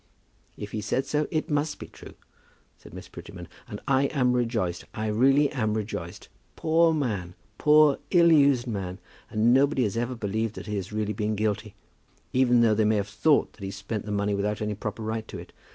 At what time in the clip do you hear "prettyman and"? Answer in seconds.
3.07-3.79